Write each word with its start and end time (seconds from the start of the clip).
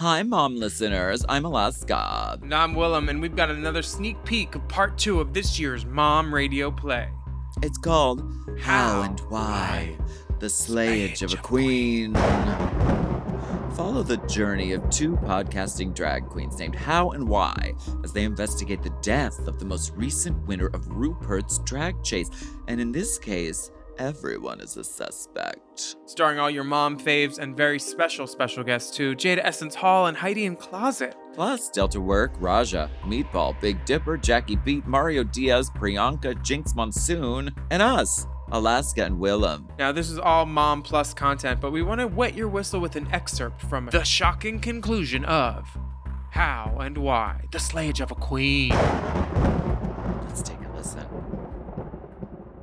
Hi, 0.00 0.22
mom 0.22 0.56
listeners. 0.56 1.26
I'm 1.28 1.44
Alaska. 1.44 2.38
And 2.40 2.54
I'm 2.54 2.74
Willam, 2.74 3.10
and 3.10 3.20
we've 3.20 3.36
got 3.36 3.50
another 3.50 3.82
sneak 3.82 4.16
peek 4.24 4.54
of 4.54 4.66
part 4.66 4.96
two 4.96 5.20
of 5.20 5.34
this 5.34 5.60
year's 5.60 5.84
Mom 5.84 6.32
Radio 6.34 6.70
Play. 6.70 7.10
It's 7.62 7.76
called 7.76 8.22
How, 8.58 9.02
How 9.02 9.02
and 9.02 9.20
Why 9.28 9.98
The 10.38 10.46
Slayage 10.46 11.18
Slayage 11.18 11.22
of 11.22 11.34
a 11.34 11.42
Queen. 11.42 12.14
Follow 13.74 14.02
the 14.02 14.16
journey 14.26 14.72
of 14.72 14.88
two 14.88 15.18
podcasting 15.18 15.94
drag 15.94 16.30
queens 16.30 16.58
named 16.58 16.76
How 16.76 17.10
and 17.10 17.28
Why 17.28 17.74
as 18.02 18.14
they 18.14 18.24
investigate 18.24 18.82
the 18.82 18.96
death 19.02 19.46
of 19.46 19.58
the 19.58 19.66
most 19.66 19.92
recent 19.94 20.46
winner 20.46 20.68
of 20.68 20.88
Rupert's 20.88 21.58
Drag 21.58 22.02
Chase. 22.02 22.30
And 22.68 22.80
in 22.80 22.90
this 22.90 23.18
case, 23.18 23.70
everyone 24.00 24.60
is 24.60 24.78
a 24.78 24.82
suspect. 24.82 25.96
Starring 26.06 26.38
all 26.38 26.50
your 26.50 26.64
mom 26.64 26.98
faves 26.98 27.38
and 27.38 27.54
very 27.54 27.78
special, 27.78 28.26
special 28.26 28.64
guests 28.64 28.96
too 28.96 29.14
Jada 29.14 29.42
Essence 29.44 29.74
Hall 29.74 30.06
and 30.06 30.16
Heidi 30.16 30.46
N 30.46 30.56
Closet. 30.56 31.14
Plus, 31.34 31.68
Delta 31.68 32.00
Work, 32.00 32.32
Raja, 32.40 32.90
Meatball, 33.04 33.60
Big 33.60 33.84
Dipper, 33.84 34.16
Jackie 34.16 34.56
Beat, 34.56 34.86
Mario 34.86 35.22
Diaz, 35.22 35.70
Priyanka, 35.70 36.34
Jinkx 36.42 36.74
Monsoon, 36.74 37.54
and 37.70 37.82
us, 37.82 38.26
Alaska 38.50 39.04
and 39.04 39.18
Willam. 39.18 39.68
Now, 39.78 39.92
this 39.92 40.10
is 40.10 40.18
all 40.18 40.46
Mom 40.46 40.82
Plus 40.82 41.12
content, 41.12 41.60
but 41.60 41.70
we 41.70 41.82
want 41.82 42.00
to 42.00 42.08
wet 42.08 42.34
your 42.34 42.48
whistle 42.48 42.80
with 42.80 42.96
an 42.96 43.06
excerpt 43.12 43.60
from 43.60 43.86
the 43.86 44.02
shocking 44.02 44.60
conclusion 44.60 45.26
of 45.26 45.78
How 46.30 46.78
and 46.80 46.96
Why 46.96 47.44
the 47.52 47.58
Slayage 47.58 48.00
of 48.00 48.10
a 48.10 48.14
Queen. 48.14 48.70
Let's 50.26 50.42
take. 50.42 50.59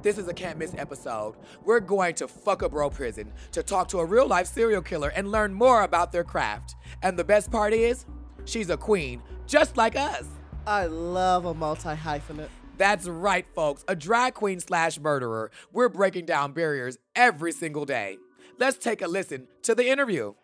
This 0.07 0.17
is 0.17 0.29
a 0.29 0.33
can't 0.33 0.57
miss 0.57 0.73
episode. 0.77 1.35
We're 1.65 1.81
going 1.81 2.15
to 2.15 2.29
fuck 2.29 2.61
a 2.61 2.69
bro 2.69 2.89
prison 2.89 3.33
to 3.51 3.61
talk 3.61 3.89
to 3.89 3.99
a 3.99 4.05
real 4.05 4.25
life 4.25 4.47
serial 4.47 4.81
killer 4.81 5.09
and 5.09 5.33
learn 5.33 5.53
more 5.53 5.83
about 5.83 6.13
their 6.13 6.23
craft. 6.23 6.77
And 7.03 7.19
the 7.19 7.25
best 7.25 7.51
part 7.51 7.73
is, 7.73 8.05
she's 8.45 8.69
a 8.69 8.77
queen, 8.77 9.21
just 9.47 9.75
like 9.75 9.97
us. 9.97 10.23
I 10.65 10.85
love 10.85 11.43
a 11.43 11.53
multi 11.53 11.89
hyphenate. 11.89 12.47
That's 12.77 13.05
right, 13.05 13.45
folks. 13.53 13.83
A 13.89 13.97
drag 13.97 14.35
queen 14.35 14.61
slash 14.61 14.97
murderer. 14.97 15.51
We're 15.73 15.89
breaking 15.89 16.25
down 16.25 16.53
barriers 16.53 16.97
every 17.13 17.51
single 17.51 17.83
day. 17.83 18.17
Let's 18.57 18.77
take 18.77 19.01
a 19.01 19.09
listen 19.09 19.49
to 19.63 19.75
the 19.75 19.89
interview. 19.89 20.35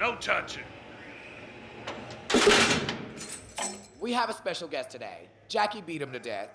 No 0.00 0.16
touching. 0.16 0.64
We 4.04 4.12
have 4.12 4.28
a 4.28 4.34
special 4.34 4.68
guest 4.68 4.90
today. 4.90 5.30
Jackie 5.48 5.80
beat 5.80 6.02
him 6.02 6.12
to 6.12 6.18
death. 6.18 6.50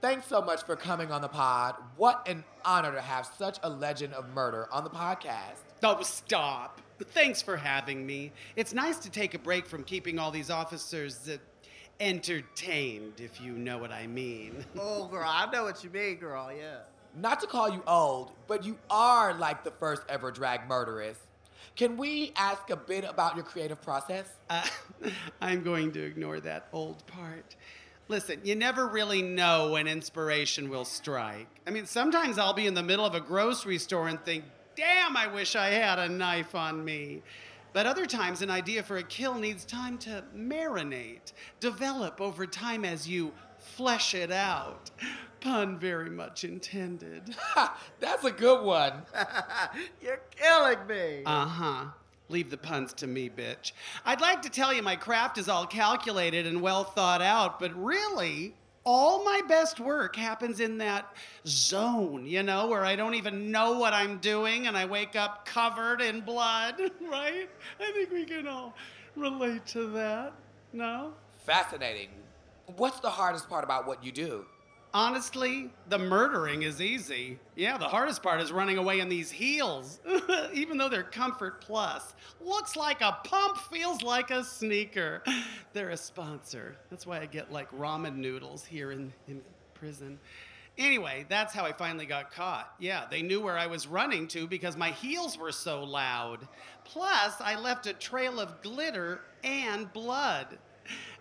Thanks 0.00 0.26
so 0.26 0.40
much 0.40 0.62
for 0.62 0.74
coming 0.74 1.12
on 1.12 1.20
the 1.20 1.28
pod. 1.28 1.74
What 1.98 2.26
an 2.26 2.42
honor 2.64 2.92
to 2.92 3.00
have 3.02 3.26
such 3.36 3.58
a 3.62 3.68
legend 3.68 4.14
of 4.14 4.26
murder 4.30 4.68
on 4.72 4.84
the 4.84 4.88
podcast. 4.88 5.60
Oh, 5.82 6.00
stop. 6.00 6.80
Thanks 7.12 7.42
for 7.42 7.58
having 7.58 8.06
me. 8.06 8.32
It's 8.56 8.72
nice 8.72 8.96
to 9.00 9.10
take 9.10 9.34
a 9.34 9.38
break 9.38 9.66
from 9.66 9.84
keeping 9.84 10.18
all 10.18 10.30
these 10.30 10.48
officers 10.48 11.28
uh, 11.28 11.36
entertained, 12.00 13.20
if 13.20 13.38
you 13.38 13.52
know 13.52 13.76
what 13.76 13.92
I 13.92 14.06
mean. 14.06 14.64
Oh, 14.80 15.06
girl, 15.06 15.26
I 15.26 15.44
know 15.50 15.64
what 15.64 15.84
you 15.84 15.90
mean, 15.90 16.16
girl, 16.16 16.50
yeah. 16.50 16.78
Not 17.14 17.38
to 17.40 17.46
call 17.46 17.68
you 17.68 17.82
old, 17.86 18.32
but 18.46 18.64
you 18.64 18.78
are 18.88 19.34
like 19.34 19.62
the 19.62 19.72
first 19.72 20.04
ever 20.08 20.30
drag 20.30 20.66
murderess. 20.66 21.18
Can 21.76 21.96
we 21.96 22.32
ask 22.36 22.70
a 22.70 22.76
bit 22.76 23.04
about 23.04 23.36
your 23.36 23.44
creative 23.44 23.80
process? 23.82 24.28
Uh, 24.48 24.66
I'm 25.40 25.62
going 25.62 25.92
to 25.92 26.04
ignore 26.04 26.40
that 26.40 26.68
old 26.72 27.06
part. 27.06 27.56
Listen, 28.08 28.40
you 28.44 28.54
never 28.54 28.86
really 28.86 29.22
know 29.22 29.70
when 29.72 29.86
inspiration 29.86 30.68
will 30.68 30.84
strike. 30.84 31.48
I 31.66 31.70
mean, 31.70 31.86
sometimes 31.86 32.38
I'll 32.38 32.52
be 32.52 32.66
in 32.66 32.74
the 32.74 32.82
middle 32.82 33.06
of 33.06 33.14
a 33.14 33.20
grocery 33.20 33.78
store 33.78 34.08
and 34.08 34.22
think, 34.24 34.44
damn, 34.76 35.16
I 35.16 35.26
wish 35.26 35.56
I 35.56 35.68
had 35.68 35.98
a 35.98 36.08
knife 36.08 36.54
on 36.54 36.84
me. 36.84 37.22
But 37.72 37.86
other 37.86 38.06
times, 38.06 38.40
an 38.42 38.50
idea 38.50 38.82
for 38.82 38.98
a 38.98 39.02
kill 39.02 39.34
needs 39.34 39.64
time 39.64 39.98
to 39.98 40.22
marinate, 40.36 41.32
develop 41.60 42.20
over 42.20 42.46
time 42.46 42.84
as 42.84 43.08
you 43.08 43.32
flesh 43.64 44.14
it 44.14 44.30
out. 44.30 44.90
Pun 45.40 45.78
very 45.78 46.10
much 46.10 46.44
intended. 46.44 47.34
Ha, 47.38 47.78
that's 48.00 48.24
a 48.24 48.30
good 48.30 48.64
one. 48.64 49.02
You're 50.02 50.20
killing 50.36 50.86
me. 50.86 51.22
Uh 51.26 51.46
huh. 51.46 51.84
Leave 52.28 52.50
the 52.50 52.56
puns 52.56 52.92
to 52.94 53.06
me, 53.06 53.28
bitch. 53.28 53.72
I'd 54.04 54.20
like 54.20 54.42
to 54.42 54.48
tell 54.48 54.72
you 54.72 54.82
my 54.82 54.96
craft 54.96 55.36
is 55.36 55.48
all 55.48 55.66
calculated 55.66 56.46
and 56.46 56.62
well 56.62 56.84
thought 56.84 57.20
out, 57.20 57.60
but 57.60 57.74
really, 57.74 58.54
all 58.84 59.24
my 59.24 59.42
best 59.46 59.80
work 59.80 60.16
happens 60.16 60.60
in 60.60 60.78
that 60.78 61.14
zone, 61.46 62.26
you 62.26 62.42
know, 62.42 62.66
where 62.68 62.84
I 62.84 62.96
don't 62.96 63.14
even 63.14 63.50
know 63.50 63.78
what 63.78 63.92
I'm 63.92 64.18
doing 64.18 64.66
and 64.66 64.76
I 64.76 64.84
wake 64.86 65.16
up 65.16 65.44
covered 65.46 66.00
in 66.00 66.20
blood, 66.20 66.76
right? 67.00 67.48
I 67.80 67.92
think 67.92 68.10
we 68.10 68.24
can 68.24 68.46
all 68.46 68.74
relate 69.16 69.66
to 69.68 69.86
that. 69.88 70.32
No? 70.72 71.12
Fascinating. 71.44 72.08
What's 72.76 73.00
the 73.00 73.10
hardest 73.10 73.48
part 73.48 73.64
about 73.64 73.86
what 73.86 74.04
you 74.04 74.12
do? 74.12 74.46
Honestly, 74.94 75.70
the 75.88 75.98
murdering 75.98 76.62
is 76.62 76.80
easy. 76.80 77.40
Yeah, 77.56 77.78
the 77.78 77.88
hardest 77.88 78.22
part 78.22 78.40
is 78.40 78.52
running 78.52 78.78
away 78.78 79.00
in 79.00 79.08
these 79.08 79.28
heels, 79.28 80.00
even 80.54 80.78
though 80.78 80.88
they're 80.88 81.02
comfort 81.02 81.60
plus. 81.60 82.14
Looks 82.40 82.76
like 82.76 83.00
a 83.00 83.18
pump, 83.24 83.58
feels 83.72 84.02
like 84.02 84.30
a 84.30 84.44
sneaker. 84.44 85.22
They're 85.72 85.90
a 85.90 85.96
sponsor. 85.96 86.76
That's 86.90 87.08
why 87.08 87.18
I 87.18 87.26
get 87.26 87.50
like 87.50 87.68
ramen 87.72 88.16
noodles 88.16 88.64
here 88.64 88.92
in, 88.92 89.12
in 89.26 89.42
prison. 89.74 90.20
Anyway, 90.78 91.26
that's 91.28 91.52
how 91.52 91.64
I 91.64 91.72
finally 91.72 92.06
got 92.06 92.32
caught. 92.32 92.72
Yeah, 92.78 93.06
they 93.10 93.22
knew 93.22 93.40
where 93.40 93.58
I 93.58 93.66
was 93.66 93.88
running 93.88 94.28
to 94.28 94.46
because 94.46 94.76
my 94.76 94.90
heels 94.90 95.36
were 95.36 95.52
so 95.52 95.82
loud. 95.82 96.46
Plus, 96.84 97.34
I 97.40 97.58
left 97.60 97.86
a 97.86 97.92
trail 97.92 98.38
of 98.38 98.62
glitter 98.62 99.22
and 99.42 99.92
blood. 99.92 100.58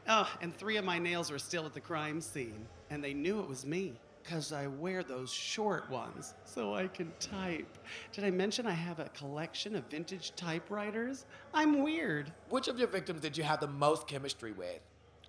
Oh, 0.08 0.30
and 0.42 0.56
three 0.56 0.78
of 0.78 0.86
my 0.86 1.00
nails 1.00 1.32
were 1.32 1.40
still 1.40 1.66
at 1.66 1.74
the 1.74 1.80
crime 1.80 2.20
scene. 2.22 2.66
And 2.90 3.04
they 3.04 3.14
knew 3.14 3.40
it 3.40 3.48
was 3.48 3.66
me 3.66 3.94
because 4.24 4.52
I 4.54 4.68
wear 4.68 5.04
those 5.04 5.32
short 5.32 5.90
ones 5.90 6.34
so 6.46 6.74
I 6.76 6.88
can 6.88 7.12
type. 7.20 7.78
Did 8.12 8.24
I 8.24 8.32
mention 8.32 8.66
I 8.66 8.72
have 8.72 9.00
a 9.00 9.10
collection 9.10 9.76
of 9.76 9.86
vintage 9.86 10.34
typewriters? 10.36 11.26
I'm 11.54 11.84
weird. 11.84 12.32
Which 12.50 12.68
of 12.68 12.80
your 12.80 12.88
victims 12.88 13.22
did 13.22 13.38
you 13.38 13.44
have 13.44 13.60
the 13.60 13.68
most 13.68 14.08
chemistry 14.08 14.52
with? 14.52 14.80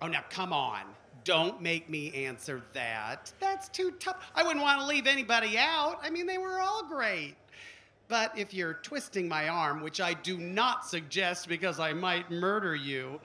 Oh, 0.01 0.07
now 0.07 0.23
come 0.29 0.53
on. 0.53 0.81
Don't 1.23 1.61
make 1.61 1.89
me 1.89 2.13
answer 2.25 2.61
that. 2.73 3.33
That's 3.39 3.67
too 3.69 3.91
tough. 3.99 4.17
I 4.35 4.43
wouldn't 4.43 4.63
want 4.63 4.79
to 4.81 4.85
leave 4.85 5.07
anybody 5.07 5.57
out. 5.57 5.99
I 6.03 6.09
mean, 6.09 6.27
they 6.27 6.37
were 6.37 6.59
all 6.59 6.85
great. 6.87 7.35
But 8.07 8.37
if 8.37 8.53
you're 8.53 8.75
twisting 8.75 9.27
my 9.27 9.49
arm, 9.49 9.81
which 9.81 9.99
I 9.99 10.13
do 10.13 10.37
not 10.37 10.85
suggest 10.85 11.47
because 11.47 11.79
I 11.79 11.93
might 11.93 12.29
murder 12.29 12.75
you, 12.75 13.19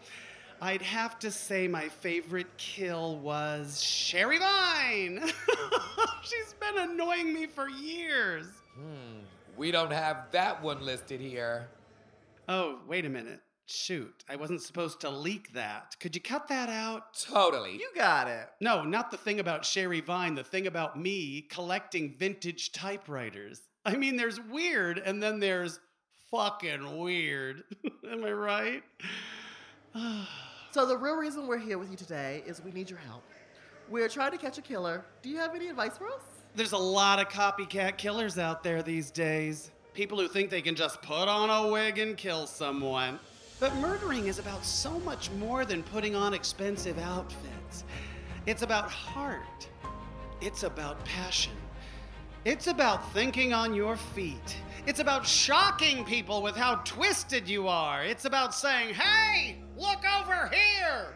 I'd 0.62 0.82
have 0.82 1.18
to 1.20 1.30
say 1.30 1.68
my 1.68 1.88
favorite 1.88 2.54
kill 2.58 3.16
was 3.16 3.82
Sherry 3.82 4.38
Vine. 4.38 5.22
She's 6.22 6.54
been 6.60 6.90
annoying 6.90 7.32
me 7.32 7.46
for 7.46 7.70
years. 7.70 8.46
Hmm, 8.74 9.20
we 9.56 9.70
don't 9.70 9.90
have 9.92 10.26
that 10.32 10.62
one 10.62 10.84
listed 10.84 11.18
here. 11.18 11.68
Oh, 12.46 12.80
wait 12.86 13.06
a 13.06 13.08
minute. 13.08 13.40
Shoot, 13.64 14.24
I 14.28 14.36
wasn't 14.36 14.60
supposed 14.60 15.00
to 15.00 15.08
leak 15.08 15.54
that. 15.54 15.96
Could 15.98 16.14
you 16.14 16.20
cut 16.20 16.48
that 16.48 16.68
out? 16.68 17.14
Totally. 17.14 17.74
You 17.74 17.88
got 17.94 18.28
it. 18.28 18.48
No, 18.60 18.84
not 18.84 19.10
the 19.10 19.16
thing 19.16 19.40
about 19.40 19.64
Sherry 19.64 20.00
Vine, 20.00 20.34
the 20.34 20.44
thing 20.44 20.66
about 20.66 21.00
me 21.00 21.42
collecting 21.42 22.16
vintage 22.18 22.72
typewriters. 22.72 23.62
I 23.86 23.96
mean, 23.96 24.16
there's 24.16 24.40
weird 24.40 24.98
and 24.98 25.22
then 25.22 25.40
there's 25.40 25.80
fucking 26.30 26.98
weird. 26.98 27.62
Am 28.10 28.24
I 28.24 28.32
right? 28.32 28.82
So, 30.72 30.86
the 30.86 30.96
real 30.96 31.16
reason 31.16 31.48
we're 31.48 31.58
here 31.58 31.78
with 31.78 31.90
you 31.90 31.96
today 31.96 32.44
is 32.46 32.62
we 32.62 32.70
need 32.70 32.88
your 32.88 33.00
help. 33.00 33.24
We're 33.88 34.08
trying 34.08 34.30
to 34.30 34.38
catch 34.38 34.56
a 34.56 34.62
killer. 34.62 35.04
Do 35.20 35.28
you 35.28 35.36
have 35.38 35.52
any 35.56 35.66
advice 35.66 35.98
for 35.98 36.06
us? 36.06 36.22
There's 36.54 36.70
a 36.70 36.78
lot 36.78 37.18
of 37.18 37.28
copycat 37.28 37.96
killers 37.96 38.38
out 38.38 38.62
there 38.62 38.80
these 38.80 39.10
days. 39.10 39.72
People 39.94 40.20
who 40.20 40.28
think 40.28 40.48
they 40.48 40.62
can 40.62 40.76
just 40.76 41.02
put 41.02 41.26
on 41.26 41.50
a 41.50 41.72
wig 41.72 41.98
and 41.98 42.16
kill 42.16 42.46
someone. 42.46 43.18
But 43.58 43.74
murdering 43.78 44.28
is 44.28 44.38
about 44.38 44.64
so 44.64 45.00
much 45.00 45.28
more 45.32 45.64
than 45.64 45.82
putting 45.82 46.14
on 46.14 46.34
expensive 46.34 47.00
outfits. 47.00 47.82
It's 48.46 48.62
about 48.62 48.88
heart. 48.88 49.68
It's 50.40 50.62
about 50.62 51.04
passion. 51.04 51.52
It's 52.44 52.68
about 52.68 53.12
thinking 53.12 53.52
on 53.52 53.74
your 53.74 53.96
feet. 53.96 54.56
It's 54.86 55.00
about 55.00 55.26
shocking 55.26 56.04
people 56.04 56.42
with 56.42 56.54
how 56.56 56.76
twisted 56.84 57.48
you 57.48 57.66
are. 57.66 58.04
It's 58.04 58.24
about 58.24 58.54
saying, 58.54 58.94
hey, 58.94 59.58
look 59.80 60.04
over 60.20 60.50
here. 60.52 61.14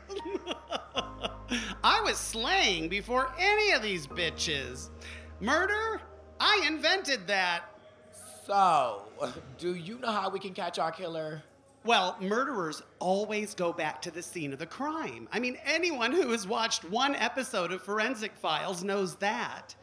I 1.84 2.00
was 2.00 2.16
slaying 2.16 2.88
before 2.88 3.32
any 3.38 3.72
of 3.72 3.82
these 3.82 4.06
bitches. 4.06 4.88
Murder? 5.40 6.00
I 6.40 6.64
invented 6.66 7.26
that. 7.26 7.64
So, 8.46 9.02
do 9.58 9.75
you 9.75 9.99
know 9.99 10.11
how 10.11 10.31
we 10.31 10.38
can 10.38 10.55
catch 10.55 10.78
our 10.78 10.90
killer? 10.90 11.43
Well, 11.84 12.16
murderers 12.20 12.82
always 12.99 13.55
go 13.55 13.72
back 13.72 14.00
to 14.02 14.11
the 14.11 14.22
scene 14.22 14.55
of 14.55 14.58
the 14.58 14.67
crime. 14.67 15.28
I 15.32 15.38
mean, 15.38 15.58
anyone 15.67 16.12
who 16.12 16.31
has 16.31 16.46
watched 16.46 16.84
one 16.84 17.14
episode 17.14 17.72
of 17.72 17.82
Forensic 17.82 18.34
Files 18.37 18.82
knows 18.82 19.17
that. 19.17 19.75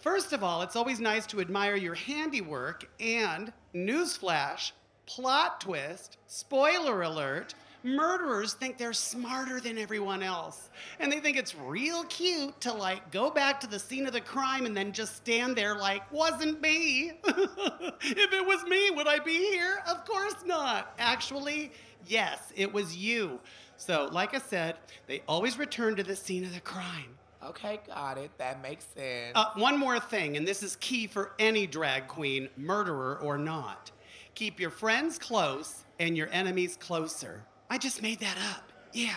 First 0.00 0.32
of 0.32 0.42
all, 0.42 0.62
it's 0.62 0.76
always 0.76 0.98
nice 0.98 1.26
to 1.28 1.40
admire 1.40 1.76
your 1.76 1.94
handiwork 1.94 2.88
and, 2.98 3.52
newsflash, 3.74 4.72
plot 5.06 5.60
twist, 5.60 6.18
spoiler 6.26 7.02
alert, 7.02 7.54
murderers 7.84 8.54
think 8.54 8.78
they're 8.78 8.92
smarter 8.92 9.60
than 9.60 9.78
everyone 9.78 10.22
else. 10.22 10.70
And 10.98 11.12
they 11.12 11.20
think 11.20 11.36
it's 11.36 11.54
real 11.54 12.04
cute 12.04 12.60
to 12.62 12.72
like 12.72 13.12
go 13.12 13.30
back 13.30 13.60
to 13.60 13.66
the 13.66 13.78
scene 13.78 14.06
of 14.06 14.12
the 14.12 14.20
crime 14.20 14.66
and 14.66 14.76
then 14.76 14.92
just 14.92 15.16
stand 15.16 15.54
there 15.54 15.76
like, 15.76 16.10
wasn't 16.10 16.60
me. 16.60 17.12
if 17.24 18.32
it 18.32 18.46
was 18.46 18.64
me, 18.64 18.90
would 18.90 19.06
I 19.06 19.18
be 19.18 19.36
here? 19.36 19.82
Of 19.86 20.04
course 20.04 20.36
not. 20.46 20.94
Actually, 20.98 21.70
yes, 22.06 22.52
it 22.56 22.72
was 22.72 22.96
you. 22.96 23.38
So, 23.76 24.08
like 24.12 24.34
I 24.34 24.38
said, 24.38 24.76
they 25.06 25.22
always 25.28 25.58
return 25.58 25.96
to 25.96 26.02
the 26.02 26.16
scene 26.16 26.44
of 26.44 26.54
the 26.54 26.60
crime. 26.60 27.18
Okay, 27.44 27.80
got 27.86 28.16
it. 28.16 28.30
That 28.38 28.62
makes 28.62 28.86
sense. 28.96 29.32
Uh, 29.34 29.46
one 29.56 29.78
more 29.78 30.00
thing, 30.00 30.38
and 30.38 30.48
this 30.48 30.62
is 30.62 30.76
key 30.76 31.06
for 31.06 31.32
any 31.38 31.66
drag 31.66 32.08
queen, 32.08 32.48
murderer 32.56 33.18
or 33.20 33.36
not. 33.36 33.90
Keep 34.34 34.58
your 34.58 34.70
friends 34.70 35.18
close 35.18 35.84
and 35.98 36.16
your 36.16 36.28
enemies 36.32 36.76
closer. 36.80 37.42
I 37.70 37.78
just 37.78 38.02
made 38.02 38.20
that 38.20 38.36
up. 38.52 38.70
Yeah. 38.92 39.16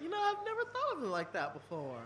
You 0.00 0.08
know, 0.08 0.18
I've 0.20 0.44
never 0.44 0.62
thought 0.64 0.96
of 0.96 1.02
it 1.02 1.06
like 1.06 1.32
that 1.32 1.54
before. 1.54 2.02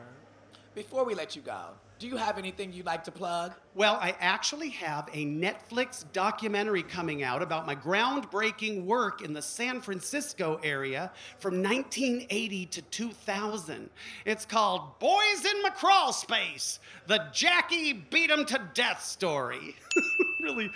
Before 0.75 1.05
we 1.05 1.15
let 1.15 1.35
you 1.35 1.43
go, 1.43 1.71
do 1.99 2.07
you 2.07 2.17
have 2.17 2.39
anything 2.39 2.73
you'd 2.73 2.87
like 2.87 3.05
to 3.05 3.11
plug? 3.11 3.53
Well, 3.75 3.99
I 4.01 4.15
actually 4.21 4.71
have 4.71 5.11
a 5.13 5.27
Netflix 5.27 6.05
documentary 6.13 6.83
coming 6.83 7.23
out 7.23 7.43
about 7.43 7.67
my 7.67 7.75
groundbreaking 7.75 8.85
work 8.85 9.21
in 9.21 9.35
the 9.35 9.43
San 9.43 9.81
Francisco 9.81 10.61
area 10.63 11.11
from 11.41 11.63
1980 11.63 12.67
to 12.67 12.83
2000. 12.83 13.91
It's 14.25 14.47
called 14.47 14.99
Boys 15.01 15.45
in 15.45 15.63
McCrawl 15.63 16.15
Space 16.15 16.79
The 17.07 17.27
Jackie 17.33 17.93
Beat 17.93 18.31
'em 18.31 18.47
to 18.47 18.61
Death 18.73 19.05
Story. 19.05 19.77
really 20.41 20.71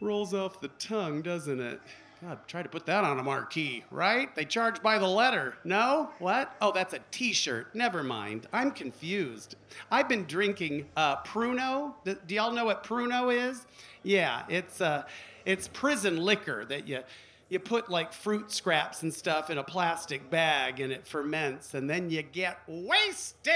rolls 0.00 0.34
off 0.34 0.60
the 0.60 0.68
tongue, 0.80 1.22
doesn't 1.22 1.60
it? 1.60 1.80
God, 2.22 2.38
try 2.48 2.62
to 2.62 2.68
put 2.68 2.86
that 2.86 3.04
on 3.04 3.18
a 3.18 3.22
marquee, 3.22 3.84
right? 3.90 4.34
They 4.34 4.46
charge 4.46 4.82
by 4.82 4.98
the 4.98 5.06
letter. 5.06 5.54
No? 5.64 6.10
What? 6.18 6.54
Oh, 6.62 6.72
that's 6.72 6.94
a 6.94 7.00
t 7.10 7.32
shirt. 7.32 7.74
Never 7.74 8.02
mind. 8.02 8.46
I'm 8.54 8.70
confused. 8.70 9.56
I've 9.90 10.08
been 10.08 10.24
drinking 10.24 10.86
uh, 10.96 11.16
Pruno. 11.16 11.92
Do, 12.04 12.16
do 12.26 12.34
y'all 12.34 12.52
know 12.52 12.64
what 12.64 12.84
Pruno 12.84 13.34
is? 13.50 13.66
Yeah, 14.02 14.44
it's, 14.48 14.80
uh, 14.80 15.02
it's 15.44 15.68
prison 15.68 16.16
liquor 16.16 16.64
that 16.66 16.88
you. 16.88 17.00
You 17.48 17.60
put 17.60 17.88
like 17.88 18.12
fruit 18.12 18.50
scraps 18.50 19.04
and 19.04 19.14
stuff 19.14 19.50
in 19.50 19.58
a 19.58 19.62
plastic 19.62 20.28
bag 20.30 20.80
and 20.80 20.92
it 20.92 21.06
ferments, 21.06 21.74
and 21.74 21.88
then 21.88 22.10
you 22.10 22.22
get 22.22 22.58
wasted. 22.66 23.52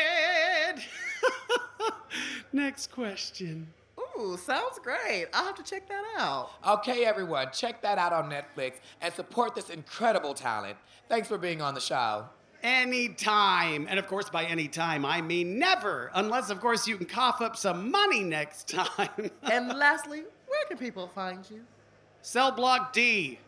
Next 2.53 2.93
question. 2.93 3.67
Ooh, 4.21 4.37
sounds 4.37 4.79
great. 4.83 5.27
I'll 5.33 5.47
have 5.47 5.55
to 5.57 5.63
check 5.63 5.89
that 5.89 6.05
out. 6.19 6.51
Okay, 6.67 7.05
everyone, 7.05 7.49
check 7.53 7.81
that 7.83 7.97
out 7.99 8.13
on 8.13 8.31
Netflix 8.31 8.75
and 9.01 9.13
support 9.15 9.55
this 9.55 9.71
incredible 9.71 10.35
talent. 10.35 10.77
Thanks 11.09 11.27
for 11.29 11.39
being 11.39 11.63
on 11.63 11.75
the 11.75 11.81
show. 11.81 12.27
Anytime. 12.63 13.87
And 13.89 13.99
of 13.99 14.07
course, 14.07 14.29
by 14.29 14.45
any 14.45 14.69
time, 14.69 15.07
I 15.07 15.23
mean 15.23 15.59
never. 15.59 16.11
Unless, 16.15 16.51
of 16.51 16.61
course, 16.61 16.87
you 16.87 16.97
can 16.99 17.07
cough 17.07 17.41
up 17.41 17.57
some 17.57 17.91
money 17.91 18.23
next 18.23 18.69
time. 18.75 19.31
and 19.45 19.69
lastly, 19.69 20.25
where 20.47 20.65
can 20.69 20.77
people 20.77 21.09
find 21.09 21.49
you? 21.51 21.63
Cell 22.21 22.53
block 22.53 22.93
D. 22.93 23.39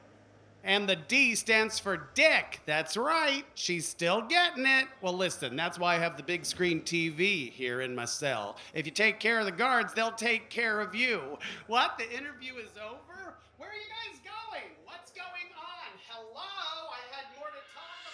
And 0.64 0.88
the 0.88 0.94
D 0.94 1.34
stands 1.34 1.80
for 1.80 2.08
Dick. 2.14 2.60
That's 2.66 2.96
right. 2.96 3.44
She's 3.54 3.84
still 3.86 4.22
getting 4.22 4.64
it. 4.64 4.86
Well, 5.00 5.12
listen, 5.12 5.56
that's 5.56 5.76
why 5.76 5.96
I 5.96 5.98
have 5.98 6.16
the 6.16 6.22
big 6.22 6.44
screen 6.44 6.82
TV 6.82 7.50
here 7.50 7.80
in 7.80 7.96
my 7.96 8.04
cell. 8.04 8.56
If 8.72 8.86
you 8.86 8.92
take 8.92 9.18
care 9.18 9.40
of 9.40 9.46
the 9.46 9.50
guards, 9.52 9.92
they'll 9.92 10.12
take 10.12 10.50
care 10.50 10.80
of 10.80 10.94
you. 10.94 11.36
What? 11.66 11.98
The 11.98 12.08
interview 12.16 12.54
is 12.54 12.70
over? 12.80 13.34
Where 13.56 13.70
are 13.70 13.74
you 13.74 13.80
guys 13.90 14.20
going? 14.24 14.70
What's 14.84 15.10
going 15.10 15.50
on? 15.58 15.98
Hello? 16.08 16.42
I 16.92 17.00
had 17.10 17.26
more 17.36 17.50
to 17.50 17.62
talk 17.74 18.06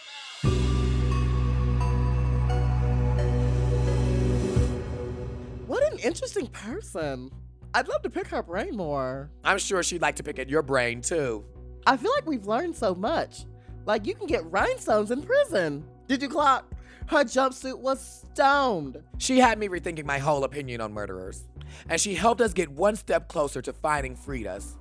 about. 5.52 5.68
What 5.68 5.92
an 5.92 5.98
interesting 5.98 6.46
person. 6.46 7.30
I'd 7.74 7.88
love 7.88 8.00
to 8.02 8.10
pick 8.10 8.28
her 8.28 8.42
brain 8.42 8.74
more. 8.74 9.30
I'm 9.44 9.58
sure 9.58 9.82
she'd 9.82 10.00
like 10.00 10.16
to 10.16 10.22
pick 10.22 10.38
at 10.38 10.48
your 10.48 10.62
brain, 10.62 11.02
too. 11.02 11.44
I 11.86 11.96
feel 11.96 12.12
like 12.14 12.26
we've 12.26 12.46
learned 12.46 12.76
so 12.76 12.94
much. 12.94 13.44
Like 13.86 14.06
you 14.06 14.14
can 14.14 14.26
get 14.26 14.50
rhinestones 14.50 15.10
in 15.10 15.22
prison. 15.22 15.84
Did 16.06 16.22
you 16.22 16.28
clock? 16.28 16.70
Her 17.06 17.24
jumpsuit 17.24 17.78
was 17.78 18.24
stoned. 18.32 19.02
She 19.16 19.38
had 19.38 19.58
me 19.58 19.68
rethinking 19.68 20.04
my 20.04 20.18
whole 20.18 20.44
opinion 20.44 20.82
on 20.82 20.92
murderers, 20.92 21.44
and 21.88 21.98
she 21.98 22.14
helped 22.14 22.42
us 22.42 22.52
get 22.52 22.70
one 22.70 22.96
step 22.96 23.28
closer 23.28 23.62
to 23.62 23.72
finding 23.72 24.14
Frida's. 24.14 24.76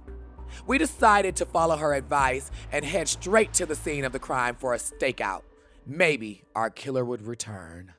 We 0.66 0.78
decided 0.78 1.36
to 1.38 1.46
follow 1.46 1.78
her 1.78 1.94
advice 1.94 2.52
and 2.72 2.84
head 2.84 3.08
straight 3.08 3.54
to 3.54 3.66
the 3.66 3.76
scene 3.76 4.04
of 4.04 4.12
the 4.12 4.20
crime 4.20 4.56
for 4.56 4.74
a 4.74 4.78
stakeout. 4.78 5.44
Maybe 5.86 6.44
our 6.54 6.70
killer 6.70 7.06
would 7.06 7.22
return. 7.22 7.94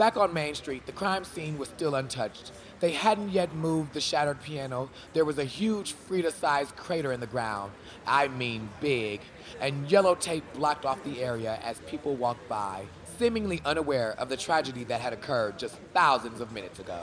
Back 0.00 0.16
on 0.16 0.32
Main 0.32 0.54
Street, 0.54 0.86
the 0.86 0.92
crime 0.92 1.24
scene 1.24 1.58
was 1.58 1.68
still 1.68 1.94
untouched. 1.94 2.52
They 2.80 2.92
hadn't 2.92 3.32
yet 3.32 3.54
moved 3.54 3.92
the 3.92 4.00
shattered 4.00 4.40
piano. 4.42 4.88
There 5.12 5.26
was 5.26 5.36
a 5.36 5.44
huge 5.44 5.92
Frida 5.92 6.32
sized 6.32 6.74
crater 6.74 7.12
in 7.12 7.20
the 7.20 7.26
ground. 7.26 7.72
I 8.06 8.28
mean, 8.28 8.70
big. 8.80 9.20
And 9.60 9.90
yellow 9.90 10.14
tape 10.14 10.42
blocked 10.54 10.86
off 10.86 11.04
the 11.04 11.22
area 11.22 11.58
as 11.62 11.80
people 11.80 12.16
walked 12.16 12.48
by, 12.48 12.86
seemingly 13.18 13.60
unaware 13.66 14.14
of 14.18 14.30
the 14.30 14.38
tragedy 14.38 14.84
that 14.84 15.02
had 15.02 15.12
occurred 15.12 15.58
just 15.58 15.76
thousands 15.92 16.40
of 16.40 16.50
minutes 16.50 16.78
ago. 16.78 17.02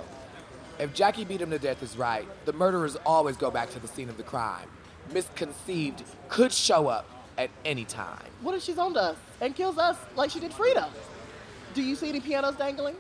If 0.80 0.96
Jackie 0.96 1.24
beat 1.24 1.42
him 1.42 1.52
to 1.52 1.60
death 1.60 1.84
is 1.84 1.98
right, 1.98 2.28
the 2.46 2.54
murderers 2.54 2.98
always 3.06 3.38
go 3.38 3.52
back 3.52 3.70
to 3.74 3.80
the 3.80 3.88
scene 3.88 4.10
of 4.10 4.18
the 4.18 4.24
crime. 4.24 4.70
Misconceived 5.14 6.04
could 6.30 6.52
show 6.52 6.88
up 6.88 7.08
at 7.38 7.52
any 7.64 7.86
time. 7.86 8.26
What 8.42 8.56
if 8.56 8.64
she's 8.64 8.80
on 8.80 8.98
us 8.98 9.18
and 9.40 9.56
kills 9.56 9.78
us 9.78 9.98
like 10.16 10.32
she 10.32 10.40
did 10.40 10.52
Frida? 10.52 10.90
Do 11.78 11.84
you 11.84 11.96
see 11.96 12.10
any 12.10 12.20
pianos 12.20 12.56
dangling? 12.56 12.96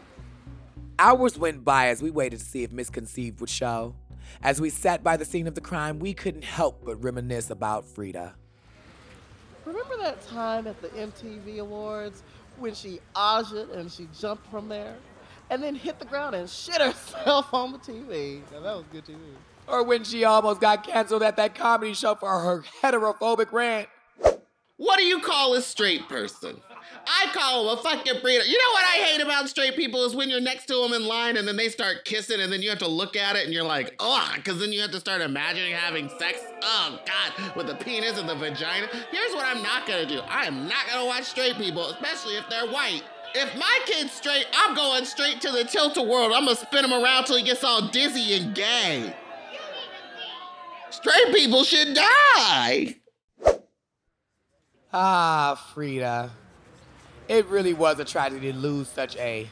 Hours 0.99 1.35
went 1.35 1.65
by 1.65 1.87
as 1.87 2.03
we 2.03 2.11
waited 2.11 2.37
to 2.37 2.45
see 2.45 2.61
if 2.61 2.71
Misconceived 2.71 3.39
would 3.39 3.49
show. 3.49 3.95
As 4.43 4.61
we 4.61 4.69
sat 4.69 5.03
by 5.03 5.17
the 5.17 5.25
scene 5.25 5.47
of 5.47 5.55
the 5.55 5.61
crime, 5.61 5.97
we 5.97 6.13
couldn't 6.13 6.43
help 6.43 6.85
but 6.85 7.03
reminisce 7.03 7.49
about 7.49 7.85
Frida. 7.85 8.35
Remember 9.65 9.97
that 9.97 10.21
time 10.27 10.67
at 10.67 10.79
the 10.79 10.89
MTV 10.89 11.57
Awards 11.57 12.21
when 12.59 12.75
she 12.75 12.99
aja 13.15 13.65
and 13.73 13.91
she 13.91 14.07
jumped 14.19 14.45
from 14.51 14.69
there 14.69 14.95
and 15.49 15.63
then 15.63 15.73
hit 15.73 15.97
the 15.97 16.05
ground 16.05 16.35
and 16.35 16.47
shit 16.47 16.79
herself 16.79 17.51
on 17.55 17.71
the 17.71 17.79
TV? 17.79 18.41
Now, 18.51 18.59
that 18.59 18.75
was 18.75 18.85
good 18.91 19.05
TV. 19.05 19.17
Or 19.67 19.81
when 19.81 20.03
she 20.03 20.23
almost 20.23 20.61
got 20.61 20.85
canceled 20.85 21.23
at 21.23 21.35
that 21.37 21.55
comedy 21.55 21.95
show 21.95 22.13
for 22.13 22.29
her 22.29 22.63
heterophobic 22.83 23.51
rant. 23.51 23.89
What 24.77 24.99
do 24.99 25.03
you 25.03 25.19
call 25.19 25.55
a 25.55 25.63
straight 25.63 26.07
person? 26.07 26.61
I 27.07 27.27
call 27.33 27.71
him 27.71 27.77
a 27.77 27.81
fucking 27.81 28.21
breeder. 28.21 28.43
You 28.43 28.57
know 28.57 28.71
what 28.73 28.83
I 28.83 28.97
hate 29.05 29.21
about 29.21 29.47
straight 29.47 29.75
people 29.75 30.03
is 30.05 30.13
when 30.13 30.29
you're 30.29 30.41
next 30.41 30.65
to 30.65 30.75
them 30.75 30.93
in 30.93 31.07
line 31.07 31.37
and 31.37 31.47
then 31.47 31.55
they 31.55 31.69
start 31.69 32.03
kissing 32.03 32.41
and 32.41 32.51
then 32.51 32.61
you 32.61 32.69
have 32.69 32.79
to 32.79 32.87
look 32.87 33.15
at 33.15 33.35
it 33.35 33.45
and 33.45 33.53
you're 33.53 33.63
like, 33.63 33.95
oh, 33.99 34.29
because 34.35 34.59
then 34.59 34.73
you 34.73 34.81
have 34.81 34.91
to 34.91 34.99
start 34.99 35.21
imagining 35.21 35.73
having 35.73 36.09
sex. 36.19 36.39
Oh, 36.61 36.99
God, 37.05 37.55
with 37.55 37.67
the 37.67 37.75
penis 37.75 38.19
and 38.19 38.27
the 38.27 38.35
vagina. 38.35 38.87
Here's 39.11 39.33
what 39.33 39.45
I'm 39.45 39.63
not 39.63 39.87
gonna 39.87 40.05
do 40.05 40.19
I 40.27 40.45
am 40.45 40.67
not 40.67 40.87
gonna 40.91 41.05
watch 41.05 41.23
straight 41.23 41.55
people, 41.55 41.85
especially 41.87 42.35
if 42.35 42.49
they're 42.49 42.67
white. 42.67 43.03
If 43.35 43.55
my 43.57 43.79
kid's 43.85 44.11
straight, 44.11 44.45
I'm 44.53 44.75
going 44.75 45.05
straight 45.05 45.41
to 45.41 45.51
the 45.51 45.63
tilt 45.63 45.97
a 45.97 46.03
world. 46.03 46.33
I'm 46.33 46.45
gonna 46.45 46.55
spin 46.55 46.83
him 46.83 46.93
around 46.93 47.25
till 47.25 47.37
he 47.37 47.43
gets 47.43 47.63
all 47.63 47.87
dizzy 47.87 48.33
and 48.33 48.53
gay. 48.55 49.15
Straight 50.89 51.33
people 51.33 51.63
should 51.63 51.93
die. 51.93 52.95
Ah, 54.91 55.61
Frida. 55.73 56.31
It 57.27 57.45
really 57.47 57.73
was 57.73 57.99
a 57.99 58.05
tragedy 58.05 58.51
to 58.53 58.57
lose 58.57 58.87
such 58.87 59.17
a 59.17 59.49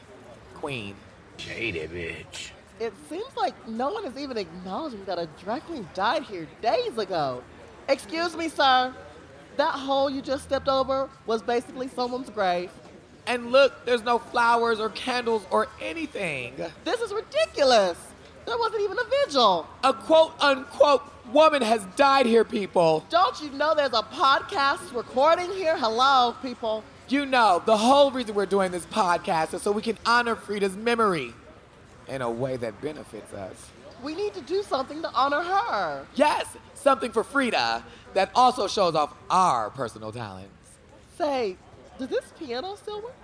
queen. 0.54 0.96
Shady 1.36 1.80
bitch. 1.80 2.50
It 2.80 2.94
seems 3.10 3.36
like 3.36 3.54
no 3.68 3.90
one 3.90 4.06
is 4.06 4.16
even 4.16 4.38
acknowledging 4.38 5.04
that 5.04 5.18
a 5.18 5.28
drag 5.42 5.62
queen 5.64 5.86
died 5.92 6.22
here 6.22 6.48
days 6.62 6.96
ago. 6.96 7.42
Excuse 7.88 8.34
me, 8.34 8.48
sir. 8.48 8.94
That 9.56 9.72
hole 9.72 10.08
you 10.08 10.22
just 10.22 10.44
stepped 10.44 10.68
over 10.68 11.10
was 11.26 11.42
basically 11.42 11.88
someone's 11.88 12.30
grave. 12.30 12.70
And 13.26 13.52
look, 13.52 13.84
there's 13.84 14.02
no 14.02 14.18
flowers 14.18 14.80
or 14.80 14.88
candles 14.90 15.46
or 15.50 15.68
anything. 15.80 16.54
This 16.84 17.00
is 17.00 17.12
ridiculous. 17.12 17.98
There 18.46 18.56
wasn't 18.56 18.82
even 18.82 18.98
a 18.98 19.24
vigil. 19.24 19.66
A 19.84 19.92
quote 19.92 20.32
unquote 20.40 21.02
woman 21.32 21.60
has 21.60 21.84
died 21.96 22.26
here, 22.26 22.44
people. 22.44 23.04
Don't 23.10 23.40
you 23.42 23.50
know 23.50 23.74
there's 23.74 23.92
a 23.92 24.02
podcast 24.02 24.94
recording 24.94 25.50
here? 25.52 25.76
Hello, 25.76 26.34
people. 26.40 26.84
You 27.08 27.24
know, 27.24 27.62
the 27.64 27.76
whole 27.76 28.10
reason 28.10 28.34
we're 28.34 28.46
doing 28.46 28.72
this 28.72 28.84
podcast 28.86 29.54
is 29.54 29.62
so 29.62 29.70
we 29.70 29.80
can 29.80 29.96
honor 30.04 30.34
Frida's 30.34 30.76
memory 30.76 31.32
in 32.08 32.20
a 32.20 32.28
way 32.28 32.56
that 32.56 32.80
benefits 32.80 33.32
us. 33.32 33.70
We 34.02 34.16
need 34.16 34.34
to 34.34 34.40
do 34.40 34.64
something 34.64 35.02
to 35.02 35.10
honor 35.12 35.40
her. 35.40 36.04
Yes, 36.16 36.46
something 36.74 37.12
for 37.12 37.22
Frida 37.22 37.84
that 38.14 38.32
also 38.34 38.66
shows 38.66 38.96
off 38.96 39.14
our 39.30 39.70
personal 39.70 40.10
talents. 40.10 40.50
Say, 41.16 41.56
does 41.96 42.08
this 42.08 42.24
piano 42.36 42.74
still 42.74 43.00
work? 43.00 43.14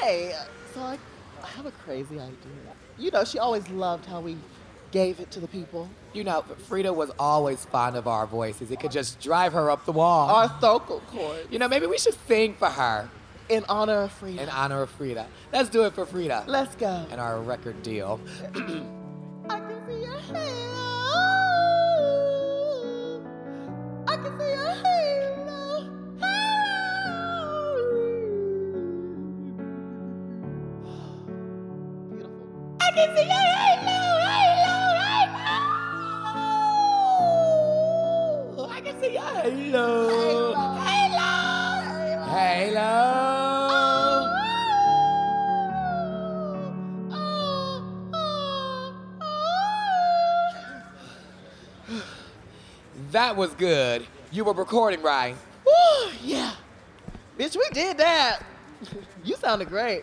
Hey, 0.00 0.36
so 0.74 0.80
I, 0.82 0.98
I 1.42 1.46
have 1.48 1.64
a 1.64 1.70
crazy 1.70 2.16
idea. 2.16 2.36
You 2.98 3.10
know, 3.10 3.24
she 3.24 3.38
always 3.38 3.66
loved 3.70 4.04
how 4.04 4.20
we 4.20 4.36
gave 4.96 5.20
it 5.20 5.30
to 5.30 5.40
the 5.40 5.46
people. 5.48 5.90
You 6.14 6.24
know, 6.24 6.40
Frida 6.68 6.90
was 6.90 7.10
always 7.18 7.62
fond 7.66 7.96
of 7.96 8.08
our 8.08 8.26
voices. 8.26 8.70
It 8.70 8.80
could 8.80 8.90
just 8.90 9.20
drive 9.20 9.52
her 9.52 9.70
up 9.70 9.84
the 9.84 9.92
wall. 9.92 10.30
Our 10.30 10.48
vocal 10.58 11.00
cords. 11.08 11.46
you 11.50 11.58
know, 11.58 11.68
maybe 11.68 11.84
we 11.86 11.98
should 11.98 12.16
sing 12.26 12.54
for 12.54 12.70
her 12.70 13.10
In 13.50 13.62
honor 13.68 14.00
of 14.04 14.12
Frida. 14.12 14.42
in 14.44 14.48
honor 14.48 14.80
of 14.80 14.88
Frida. 14.90 15.26
Let's 15.52 15.68
do 15.68 15.84
it 15.84 15.92
for 15.92 16.06
Frida 16.06 16.44
Let's 16.46 16.74
go. 16.76 17.04
and 17.10 17.20
our 17.20 17.38
record 17.42 17.82
deal. 17.82 18.18
I 32.80 33.95
see 39.66 39.72
your 39.72 39.78
halo. 39.78 40.54
Halo. 40.80 42.24
Halo. 42.24 43.06
That 53.12 53.36
was 53.36 53.54
good. 53.54 54.06
You 54.30 54.44
were 54.44 54.52
recording, 54.52 55.02
right? 55.02 55.34
Woo, 55.64 56.10
yeah. 56.22 56.52
Bitch, 57.38 57.56
we 57.56 57.66
did 57.72 57.98
that. 57.98 58.40
You 59.24 59.36
sounded 59.36 59.68
great. 59.68 60.02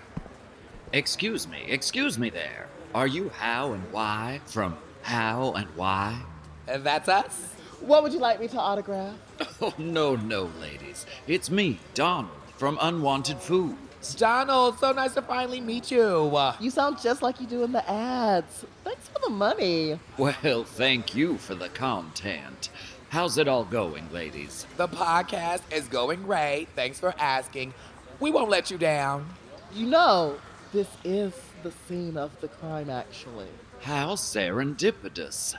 Excuse 0.94 1.48
me, 1.48 1.64
excuse 1.68 2.18
me 2.20 2.30
there. 2.30 2.68
Are 2.94 3.08
you 3.08 3.30
How 3.30 3.74
and 3.74 3.84
Why 3.92 4.42
from 4.46 4.78
How 5.02 5.54
and 5.54 5.68
Why? 5.76 6.20
And 6.68 6.84
that's 6.84 7.10
us. 7.10 7.54
What 7.82 8.04
would 8.04 8.14
you 8.14 8.20
like 8.20 8.40
me 8.40 8.48
to 8.48 8.58
autograph? 8.58 9.16
Oh, 9.66 9.74
no, 9.78 10.18
no, 10.18 10.50
ladies. 10.60 11.06
It's 11.26 11.50
me, 11.50 11.80
Donald, 11.94 12.36
from 12.58 12.78
Unwanted 12.82 13.38
Foods. 13.38 14.14
Donald, 14.16 14.78
so 14.78 14.92
nice 14.92 15.14
to 15.14 15.22
finally 15.22 15.62
meet 15.62 15.90
you. 15.90 16.36
Uh, 16.36 16.54
you 16.60 16.70
sound 16.70 16.98
just 17.02 17.22
like 17.22 17.40
you 17.40 17.48
do 17.48 17.64
in 17.64 17.72
the 17.72 17.90
ads. 17.90 18.66
Thanks 18.84 19.08
for 19.08 19.20
the 19.24 19.30
money. 19.30 19.98
Well, 20.18 20.66
thank 20.66 21.16
you 21.16 21.38
for 21.38 21.56
the 21.56 21.70
content. 21.70 22.72
How's 23.08 23.38
it 23.38 23.48
all 23.48 23.64
going, 23.64 24.12
ladies? 24.12 24.66
The 24.76 24.90
podcast 24.90 25.62
is 25.72 25.88
going 25.88 26.24
great. 26.24 26.68
Thanks 26.76 27.00
for 27.00 27.16
asking. 27.18 27.74
We 28.20 28.32
won't 28.32 28.50
let 28.50 28.70
you 28.70 28.78
down. 28.78 29.26
You 29.74 29.86
know, 29.86 30.36
this 30.74 30.90
is 31.06 31.32
the 31.64 31.72
scene 31.88 32.18
of 32.18 32.32
the 32.42 32.50
crime, 32.50 32.90
actually. 32.90 33.48
How 33.80 34.16
serendipitous. 34.16 35.56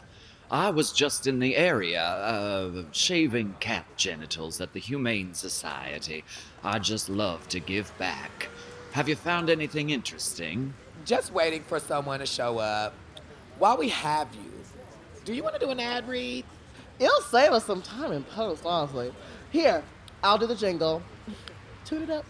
I 0.55 0.71
was 0.71 0.93
just 0.93 1.27
in 1.27 1.41
the 1.41 1.57
area, 1.57 2.01
uh, 2.01 2.85
shaving 2.93 3.57
cat 3.59 3.87
genitals 3.97 4.61
at 4.61 4.73
the 4.73 4.79
Humane 4.79 5.35
Society. 5.35 6.23
I 6.63 6.79
just 6.79 7.09
love 7.09 7.49
to 7.49 7.59
give 7.59 7.93
back. 7.99 8.49
Have 8.93 9.09
you 9.09 9.17
found 9.17 9.51
anything 9.51 9.91
interesting? 9.91 10.73
Just 11.05 11.33
waiting 11.33 11.65
for 11.65 11.81
someone 11.81 12.21
to 12.21 12.27
show 12.27 12.59
up. 12.59 12.95
While 13.59 13.79
we 13.79 13.89
have 13.89 14.29
you, 14.33 14.53
do 15.25 15.35
you 15.35 15.43
want 15.43 15.57
to 15.57 15.61
do 15.61 15.73
an 15.73 15.81
ad 15.81 16.07
read? 16.09 16.45
It'll 17.01 17.21
save 17.23 17.51
us 17.51 17.65
some 17.65 17.83
time 17.83 18.13
in 18.13 18.23
post, 18.23 18.63
honestly. 18.65 19.13
Here, 19.51 19.83
I'll 20.23 20.39
do 20.39 20.47
the 20.47 20.55
jingle. 20.55 21.03
Tune 21.85 22.05
it 22.05 22.11
up. 22.11 22.25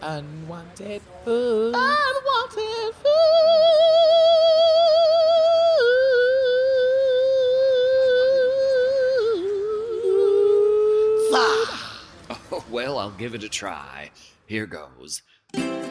Unwanted 0.00 1.02
food. 1.24 1.74
Unwanted 1.76 2.94
food. 3.02 4.77
Well, 12.88 13.00
I'll 13.00 13.10
give 13.10 13.34
it 13.34 13.44
a 13.44 13.50
try. 13.50 14.10
Here 14.46 14.64
goes. 14.64 15.20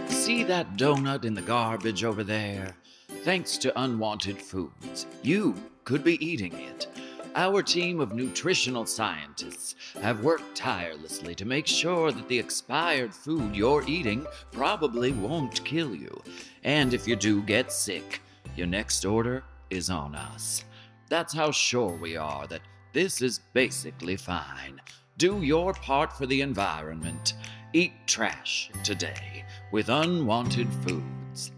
See 0.08 0.44
that 0.46 0.78
donut 0.78 1.26
in 1.26 1.36
the 1.36 1.44
garbage 1.44 2.04
over 2.04 2.24
there? 2.24 2.76
Thanks 3.24 3.56
to 3.60 3.80
Unwanted 3.80 4.42
Foods, 4.42 5.06
you 5.22 5.54
could 5.84 6.04
be 6.04 6.24
eating 6.26 6.54
it. 6.54 6.88
Our 7.36 7.62
team 7.62 8.00
of 8.00 8.14
nutritional 8.14 8.88
scientists 8.88 9.76
have 10.02 10.24
worked 10.24 10.56
tirelessly 10.56 11.36
to 11.36 11.46
make 11.46 11.68
sure 11.68 12.12
that 12.12 12.28
the 12.28 12.40
expired 12.40 13.14
food 13.14 13.56
you're 13.56 13.88
eating 13.88 14.26
probably 14.52 15.12
won't 15.12 15.64
kill 15.64 15.94
you. 15.94 16.20
And 16.64 16.96
if 16.96 17.08
you 17.08 17.16
do 17.16 17.44
get 17.44 17.72
sick, 17.72 18.22
your 18.56 18.66
next 18.66 19.06
order 19.06 19.44
is 19.70 19.92
on 19.92 20.16
us. 20.16 20.64
That's 21.10 21.34
how 21.36 21.52
sure 21.52 21.96
we 21.96 22.18
are 22.18 22.48
that 22.48 22.62
this 22.92 23.22
is 23.22 23.42
basically 23.54 24.16
fine. 24.16 24.82
Do 25.18 25.42
your 25.42 25.74
part 25.74 26.16
for 26.16 26.28
the 26.28 26.42
environment. 26.42 27.34
Eat 27.74 27.92
trash 28.06 28.70
today 28.84 29.44
with 29.72 29.90
unwanted 29.90 30.68
foods. 30.86 31.52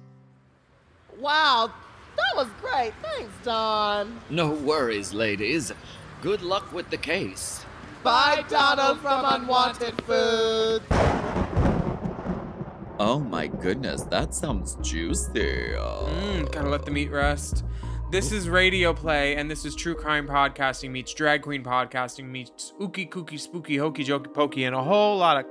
Wow, 1.19 1.69
that 2.15 2.37
was 2.37 2.47
great. 2.61 2.93
Thanks, 3.01 3.33
Don. 3.43 4.17
No 4.29 4.51
worries, 4.51 5.13
ladies. 5.13 5.73
Good 6.21 6.41
luck 6.41 6.71
with 6.71 6.89
the 6.89 6.95
case. 6.95 7.65
Bye, 8.01 8.45
Donald 8.47 9.01
from 9.01 9.25
Unwanted 9.25 10.01
Food. 10.03 10.81
Oh 12.97 13.19
my 13.19 13.47
goodness, 13.47 14.03
that 14.03 14.33
sounds 14.33 14.77
juicy. 14.81 15.31
Mm, 15.33 16.49
gotta 16.49 16.69
let 16.69 16.85
the 16.85 16.91
meat 16.91 17.11
rest. 17.11 17.65
This 18.11 18.31
is 18.31 18.49
radio 18.49 18.91
play, 18.91 19.35
and 19.35 19.51
this 19.51 19.65
is 19.65 19.75
true 19.75 19.93
crime 19.93 20.27
podcasting 20.27 20.89
meets 20.89 21.13
drag 21.13 21.43
queen 21.43 21.63
podcasting 21.63 22.25
meets 22.25 22.73
ookie 22.81 23.07
kooky 23.07 23.39
spooky 23.39 23.77
hokey 23.77 24.03
jokey 24.03 24.33
pokey, 24.33 24.63
and 24.63 24.75
a 24.75 24.83
whole 24.83 25.17
lot 25.17 25.37
of. 25.37 25.45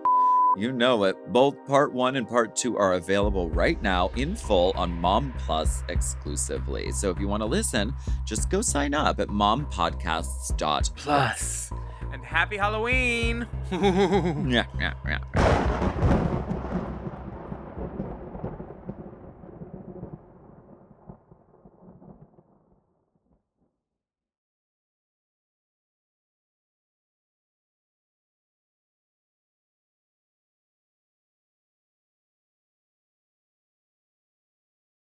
You 0.56 0.72
know 0.72 1.04
it. 1.04 1.14
Both 1.32 1.64
part 1.68 1.92
one 1.92 2.16
and 2.16 2.26
part 2.26 2.56
two 2.56 2.76
are 2.76 2.94
available 2.94 3.48
right 3.48 3.80
now 3.80 4.10
in 4.16 4.34
full 4.34 4.72
on 4.74 4.90
Mom 4.90 5.32
Plus 5.38 5.84
exclusively. 5.88 6.90
So 6.90 7.10
if 7.10 7.20
you 7.20 7.28
want 7.28 7.42
to 7.42 7.46
listen, 7.46 7.94
just 8.24 8.50
go 8.50 8.60
sign 8.60 8.92
up 8.92 9.20
at 9.20 9.28
mompodcasts.plus. 9.28 11.70
And 12.12 12.24
happy 12.24 12.56
Halloween! 12.56 13.46
Yeah, 13.70 14.64
yeah, 14.80 14.94
yeah. 15.06 16.07